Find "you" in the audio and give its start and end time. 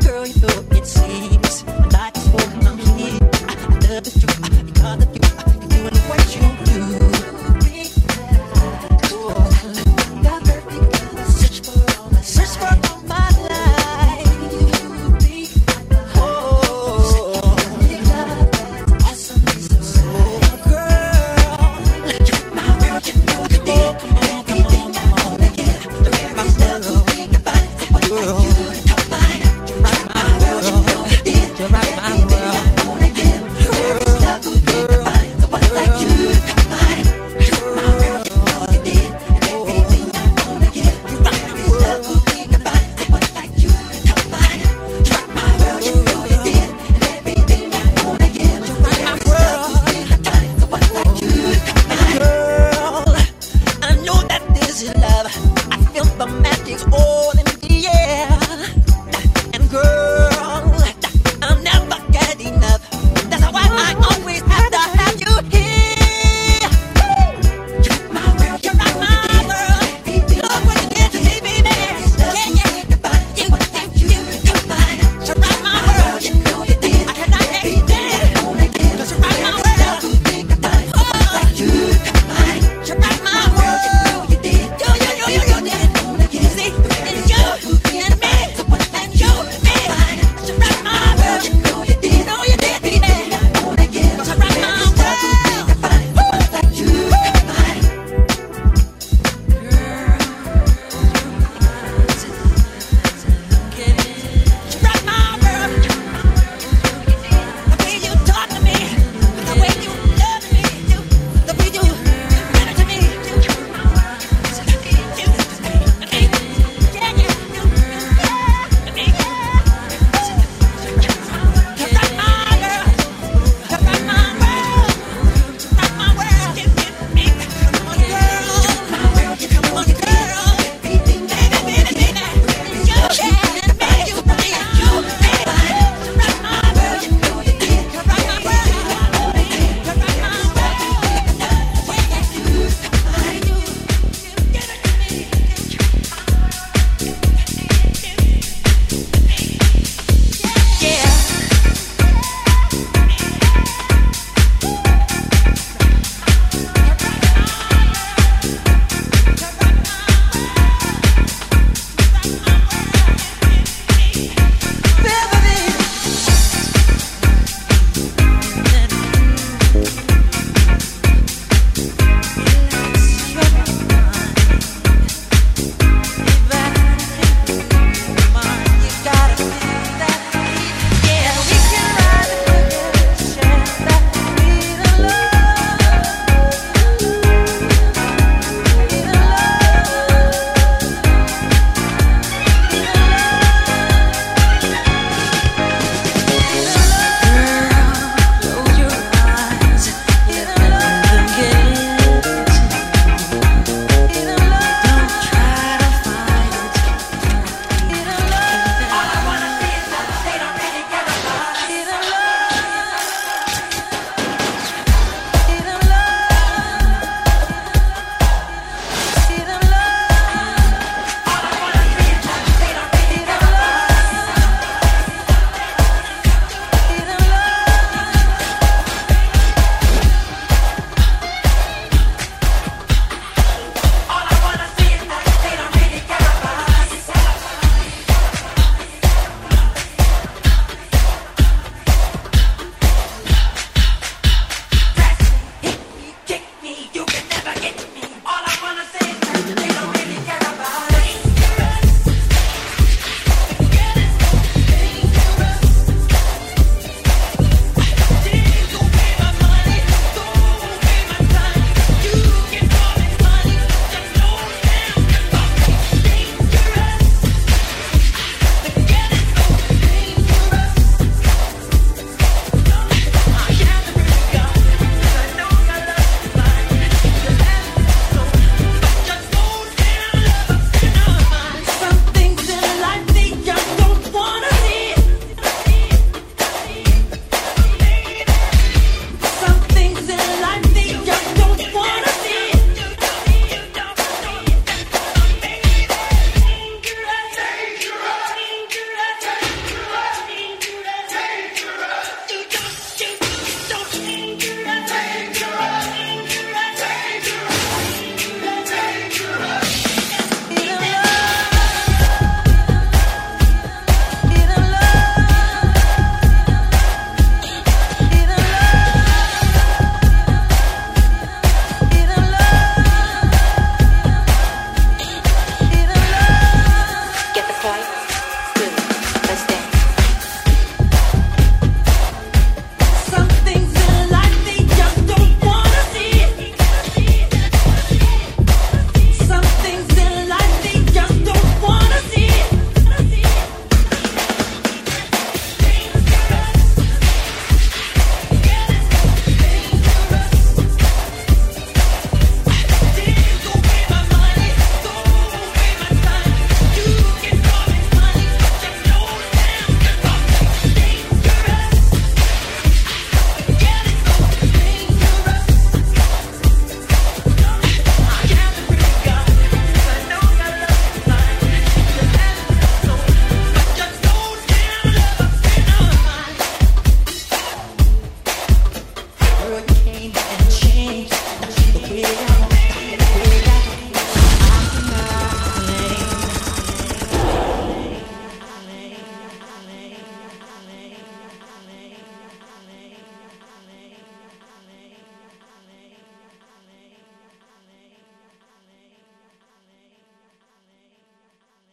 0.26-0.40, 5.14-5.20, 6.34-6.53